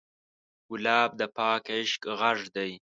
ګلاب 0.69 1.09
د 1.19 1.21
پاک 1.37 1.63
عشق 1.77 2.01
غږ 2.19 2.39
دی. 2.55 2.71